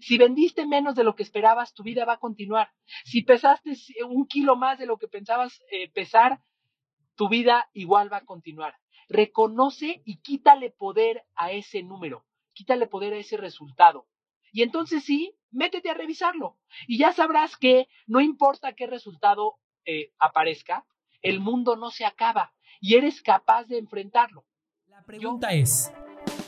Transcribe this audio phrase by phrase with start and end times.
[0.00, 2.70] Si vendiste menos de lo que esperabas, tu vida va a continuar.
[3.04, 3.72] Si pesaste
[4.08, 6.40] un kilo más de lo que pensabas eh, pesar,
[7.14, 8.76] tu vida igual va a continuar.
[9.08, 14.06] Reconoce y quítale poder a ese número, quítale poder a ese resultado.
[14.52, 16.58] Y entonces sí, métete a revisarlo.
[16.86, 20.84] Y ya sabrás que no importa qué resultado eh, aparezca,
[21.22, 24.44] el mundo no se acaba y eres capaz de enfrentarlo.
[24.86, 25.92] La pregunta es,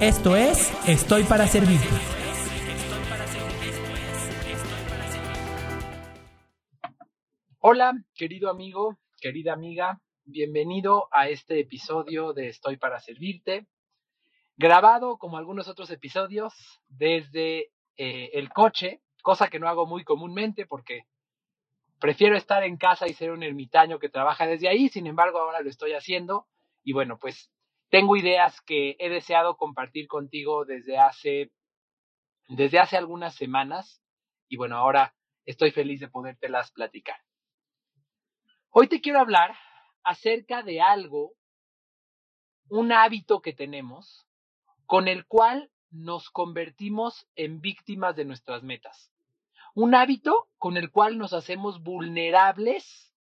[0.00, 1.88] Esto es Estoy para Servirte.
[7.58, 13.66] Hola, querido amigo, querida amiga, bienvenido a este episodio de Estoy para Servirte
[14.56, 16.54] grabado como algunos otros episodios
[16.86, 21.08] desde eh, el coche, cosa que no hago muy comúnmente porque
[21.98, 25.60] prefiero estar en casa y ser un ermitaño que trabaja desde ahí, sin embargo ahora
[25.60, 26.46] lo estoy haciendo
[26.84, 27.50] y bueno, pues
[27.90, 31.50] tengo ideas que he deseado compartir contigo desde hace
[32.48, 34.02] desde hace algunas semanas
[34.48, 37.20] y bueno, ahora estoy feliz de podértelas platicar.
[38.70, 39.54] Hoy te quiero hablar
[40.02, 41.32] acerca de algo,
[42.70, 44.26] un hábito que tenemos
[44.86, 49.12] con el cual nos convertimos en víctimas de nuestras metas.
[49.74, 53.14] Un hábito con el cual nos hacemos vulnerables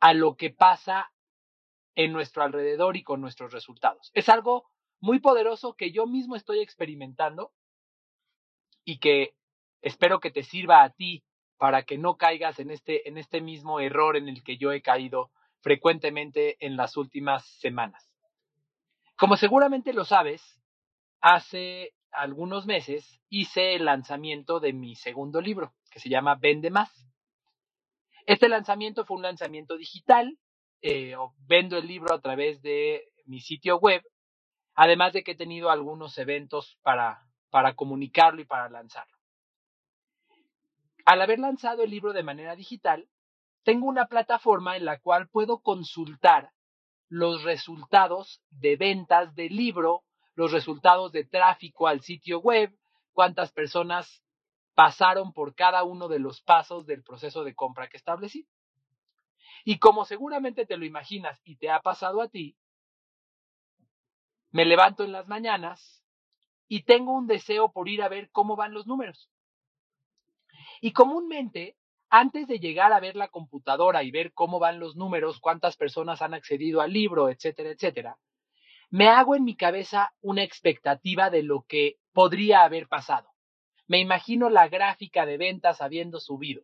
[0.00, 1.12] a lo que pasa
[1.98, 4.12] en nuestro alrededor y con nuestros resultados.
[4.14, 7.50] Es algo muy poderoso que yo mismo estoy experimentando
[8.84, 9.34] y que
[9.82, 11.24] espero que te sirva a ti
[11.56, 14.80] para que no caigas en este, en este mismo error en el que yo he
[14.80, 18.08] caído frecuentemente en las últimas semanas.
[19.16, 20.62] Como seguramente lo sabes,
[21.20, 27.08] hace algunos meses hice el lanzamiento de mi segundo libro, que se llama Vende Más.
[28.24, 30.38] Este lanzamiento fue un lanzamiento digital,
[30.82, 31.14] eh,
[31.46, 34.02] vendo el libro a través de mi sitio web,
[34.74, 39.16] además de que he tenido algunos eventos para, para comunicarlo y para lanzarlo.
[41.04, 43.08] Al haber lanzado el libro de manera digital,
[43.64, 46.52] tengo una plataforma en la cual puedo consultar
[47.08, 50.04] los resultados de ventas del libro
[50.38, 52.72] los resultados de tráfico al sitio web,
[53.12, 54.22] cuántas personas
[54.76, 58.46] pasaron por cada uno de los pasos del proceso de compra que establecí.
[59.64, 62.56] Y como seguramente te lo imaginas y te ha pasado a ti,
[64.50, 66.04] me levanto en las mañanas
[66.68, 69.30] y tengo un deseo por ir a ver cómo van los números.
[70.80, 71.76] Y comúnmente,
[72.10, 76.22] antes de llegar a ver la computadora y ver cómo van los números, cuántas personas
[76.22, 78.18] han accedido al libro, etcétera, etcétera,
[78.90, 83.28] me hago en mi cabeza una expectativa de lo que podría haber pasado.
[83.86, 86.62] Me imagino la gráfica de ventas habiendo subido.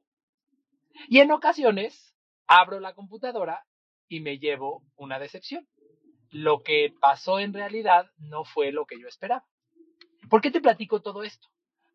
[1.08, 2.13] Y en ocasiones
[2.46, 3.64] abro la computadora
[4.08, 5.66] y me llevo una decepción.
[6.30, 9.44] Lo que pasó en realidad no fue lo que yo esperaba.
[10.28, 11.48] ¿Por qué te platico todo esto?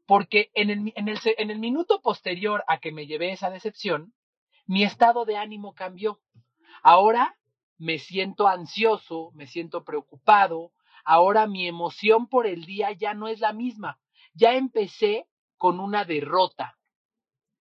[0.06, 4.14] Porque en el, en el, minuto posterior a que me llevé esa decepción,
[4.66, 6.20] mi estado de ánimo cambió.
[6.82, 7.38] Ahora
[7.78, 10.72] me siento ansioso, me siento preocupado,
[11.04, 14.00] ahora mi emoción por el día ya no es la misma,
[14.34, 15.28] ya empecé
[15.58, 16.78] con una derrota.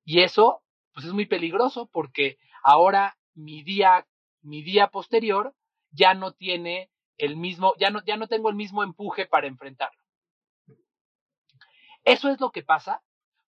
[0.04, 0.62] Y eso,
[0.94, 2.38] pues es muy peligroso porque
[2.68, 4.06] ahora mi día,
[4.42, 5.54] mi día posterior
[5.90, 9.98] ya no tiene el mismo, ya no, ya no tengo el mismo empuje para enfrentarlo.
[12.04, 13.02] Eso es lo que pasa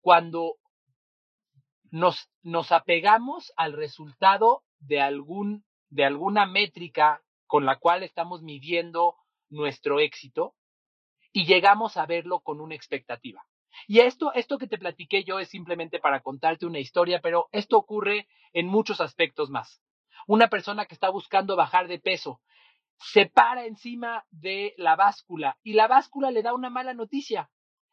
[0.01, 0.57] cuando
[1.91, 9.15] nos, nos apegamos al resultado de algún de alguna métrica con la cual estamos midiendo
[9.49, 10.55] nuestro éxito
[11.31, 13.45] y llegamos a verlo con una expectativa.
[13.87, 17.77] Y esto, esto que te platiqué yo es simplemente para contarte una historia, pero esto
[17.77, 19.81] ocurre en muchos aspectos más.
[20.27, 22.41] Una persona que está buscando bajar de peso
[22.97, 27.49] se para encima de la báscula y la báscula le da una mala noticia.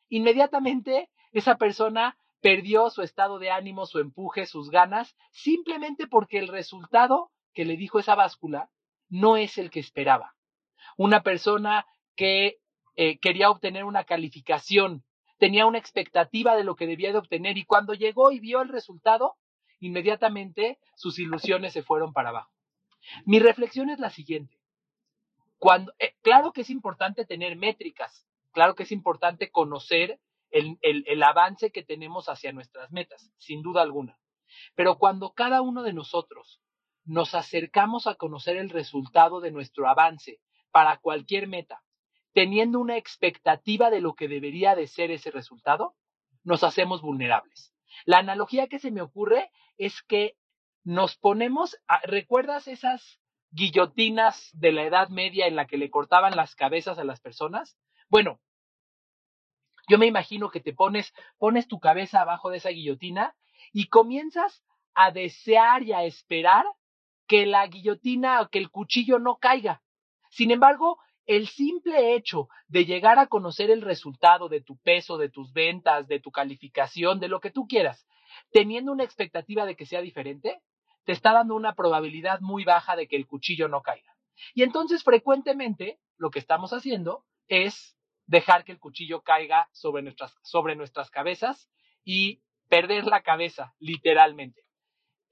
[0.08, 6.48] Inmediatamente esa persona perdió su estado de ánimo, su empuje, sus ganas, simplemente porque el
[6.48, 8.70] resultado que le dijo esa báscula
[9.08, 10.34] no es el que esperaba.
[10.96, 11.86] Una persona
[12.16, 12.58] que
[12.96, 15.04] eh, quería obtener una calificación,
[15.42, 18.68] tenía una expectativa de lo que debía de obtener y cuando llegó y vio el
[18.68, 19.34] resultado,
[19.80, 22.52] inmediatamente sus ilusiones se fueron para abajo.
[23.24, 24.56] Mi reflexión es la siguiente.
[25.58, 31.22] Cuando, eh, claro que es importante tener métricas, claro que es importante conocer el, el
[31.24, 34.20] avance que tenemos hacia nuestras metas, sin duda alguna.
[34.76, 36.62] Pero cuando cada uno de nosotros
[37.04, 40.38] nos acercamos a conocer el resultado de nuestro avance
[40.70, 41.82] para cualquier meta,
[42.32, 45.94] teniendo una expectativa de lo que debería de ser ese resultado,
[46.44, 47.74] nos hacemos vulnerables.
[48.04, 50.36] La analogía que se me ocurre es que
[50.84, 53.20] nos ponemos, ¿recuerdas esas
[53.50, 57.76] guillotinas de la Edad Media en la que le cortaban las cabezas a las personas?
[58.08, 58.40] Bueno,
[59.88, 63.36] yo me imagino que te pones, pones tu cabeza abajo de esa guillotina
[63.72, 64.64] y comienzas
[64.94, 66.64] a desear y a esperar
[67.26, 69.82] que la guillotina que el cuchillo no caiga.
[70.30, 75.28] Sin embargo, el simple hecho de llegar a conocer el resultado de tu peso, de
[75.28, 78.06] tus ventas, de tu calificación, de lo que tú quieras,
[78.50, 80.60] teniendo una expectativa de que sea diferente,
[81.04, 84.12] te está dando una probabilidad muy baja de que el cuchillo no caiga.
[84.54, 87.96] Y entonces frecuentemente lo que estamos haciendo es
[88.26, 91.70] dejar que el cuchillo caiga sobre nuestras, sobre nuestras cabezas
[92.04, 94.62] y perder la cabeza, literalmente.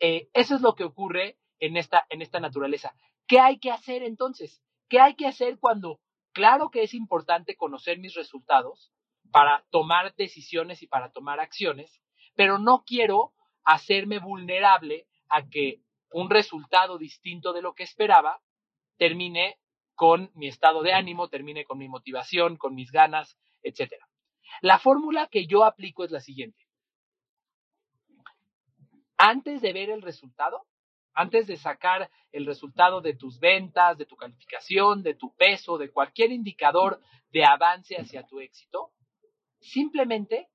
[0.00, 2.94] Eh, eso es lo que ocurre en esta, en esta naturaleza.
[3.26, 4.62] ¿Qué hay que hacer entonces?
[4.90, 6.00] ¿Qué hay que hacer cuando,
[6.32, 8.92] claro que es importante conocer mis resultados
[9.30, 12.02] para tomar decisiones y para tomar acciones,
[12.34, 13.32] pero no quiero
[13.64, 18.42] hacerme vulnerable a que un resultado distinto de lo que esperaba
[18.96, 19.60] termine
[19.94, 23.92] con mi estado de ánimo, termine con mi motivación, con mis ganas, etc.
[24.60, 26.66] La fórmula que yo aplico es la siguiente.
[29.16, 30.66] Antes de ver el resultado,
[31.14, 35.90] antes de sacar el resultado de tus ventas, de tu calificación, de tu peso, de
[35.90, 38.92] cualquier indicador de avance hacia tu éxito,
[39.60, 40.48] simplemente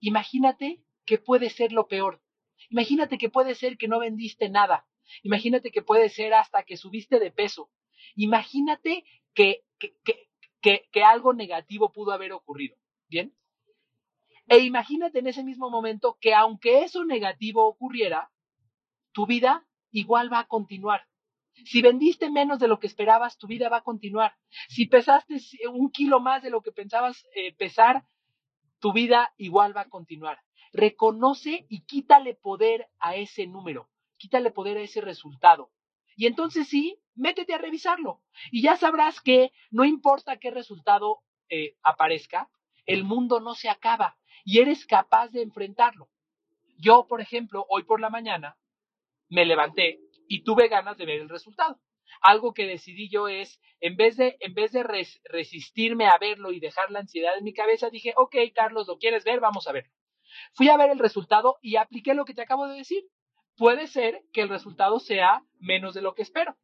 [0.00, 2.22] imagínate que puede ser lo peor.
[2.68, 4.86] Imagínate que puede ser que no vendiste nada.
[5.22, 7.70] Imagínate que puede ser hasta que subiste de peso.
[8.14, 9.04] Imagínate
[9.34, 12.76] que, que, que algo negativo pudo haber ocurrido.
[13.08, 13.34] ¿Bien?
[14.50, 18.32] E imagínate en ese mismo momento que aunque eso negativo ocurriera,
[19.12, 21.06] tu vida igual va a continuar.
[21.64, 24.36] Si vendiste menos de lo que esperabas, tu vida va a continuar.
[24.68, 25.36] Si pesaste
[25.72, 28.04] un kilo más de lo que pensabas eh, pesar,
[28.78, 30.40] tu vida igual va a continuar.
[30.72, 35.70] Reconoce y quítale poder a ese número, quítale poder a ese resultado.
[36.16, 38.22] Y entonces sí, métete a revisarlo.
[38.50, 42.48] Y ya sabrás que no importa qué resultado eh, aparezca,
[42.86, 46.08] el mundo no se acaba y eres capaz de enfrentarlo.
[46.78, 48.56] Yo, por ejemplo, hoy por la mañana
[49.30, 51.80] me levanté y tuve ganas de ver el resultado.
[52.20, 54.82] Algo que decidí yo es, en vez de, en vez de
[55.24, 59.24] resistirme a verlo y dejar la ansiedad en mi cabeza, dije, ok, Carlos, ¿lo quieres
[59.24, 59.40] ver?
[59.40, 59.90] Vamos a ver.
[60.52, 63.04] Fui a ver el resultado y apliqué lo que te acabo de decir.
[63.56, 66.56] Puede ser que el resultado sea menos de lo que espero.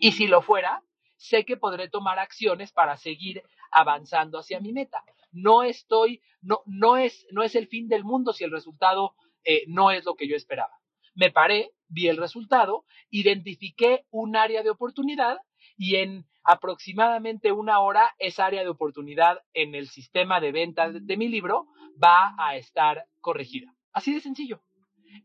[0.00, 0.82] Y si lo fuera,
[1.16, 5.04] sé que podré tomar acciones para seguir avanzando hacia mi meta.
[5.32, 9.14] No estoy, no, no es, no es el fin del mundo si el resultado
[9.44, 10.72] eh, no es lo que yo esperaba
[11.16, 15.38] me paré, vi el resultado, identifiqué un área de oportunidad
[15.76, 21.16] y en aproximadamente una hora esa área de oportunidad en el sistema de ventas de
[21.16, 21.66] mi libro
[22.02, 23.74] va a estar corregida.
[23.92, 24.62] Así de sencillo.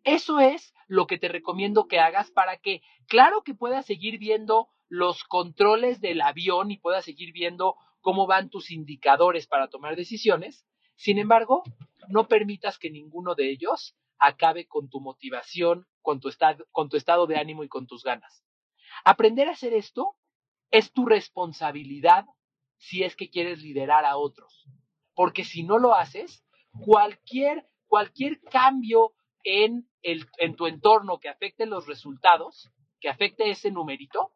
[0.04, 4.70] Eso es lo que te recomiendo que hagas para que, claro que puedas seguir viendo
[4.88, 10.66] los controles del avión y puedas seguir viendo cómo van tus indicadores para tomar decisiones.
[10.96, 11.64] Sin embargo,
[12.08, 16.96] no permitas que ninguno de ellos acabe con tu motivación, con tu, estado, con tu
[16.96, 18.46] estado de ánimo y con tus ganas.
[19.04, 20.16] Aprender a hacer esto
[20.70, 22.26] es tu responsabilidad
[22.78, 24.66] si es que quieres liderar a otros.
[25.16, 26.46] Porque si no lo haces,
[26.86, 29.14] cualquier, cualquier cambio
[29.44, 34.34] en, el, en tu entorno que afecte los resultados, que afecte ese numerito,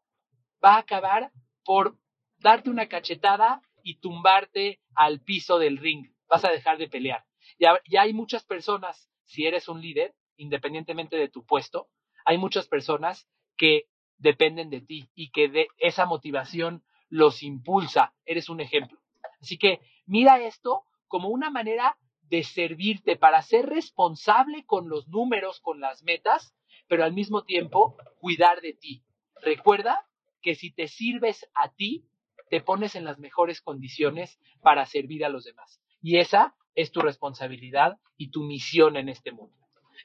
[0.64, 1.32] va a acabar
[1.64, 1.98] por
[2.40, 6.12] darte una cachetada y tumbarte al piso del ring.
[6.28, 7.24] Vas a dejar de pelear.
[7.60, 11.90] Ya, ya hay muchas personas si eres un líder, independientemente de tu puesto,
[12.26, 13.28] hay muchas personas
[13.58, 18.14] que dependen de ti y que de esa motivación los impulsa.
[18.26, 19.00] Eres un ejemplo.
[19.42, 25.60] Así que mira esto como una manera de servirte para ser responsable con los números,
[25.60, 26.56] con las metas,
[26.88, 29.04] pero al mismo tiempo cuidar de ti.
[29.42, 30.08] Recuerda
[30.42, 32.08] que si te sirves a ti,
[32.50, 35.82] te pones en las mejores condiciones para servir a los demás.
[36.02, 39.56] Y esa es tu responsabilidad y tu misión en este mundo.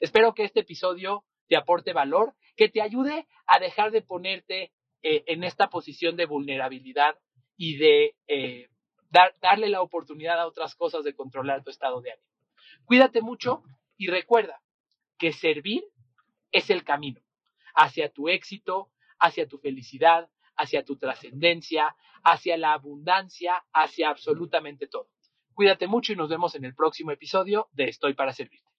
[0.01, 4.73] Espero que este episodio te aporte valor, que te ayude a dejar de ponerte
[5.03, 7.19] eh, en esta posición de vulnerabilidad
[7.57, 8.69] y de eh,
[9.41, 12.29] darle la oportunidad a otras cosas de controlar tu estado de ánimo.
[12.85, 13.63] Cuídate mucho
[13.97, 14.63] y recuerda
[15.19, 15.85] que servir
[16.53, 17.21] es el camino
[17.75, 25.09] hacia tu éxito, hacia tu felicidad, hacia tu trascendencia, hacia la abundancia, hacia absolutamente todo.
[25.55, 28.70] Cuídate mucho y nos vemos en el próximo episodio de Estoy para Servirte.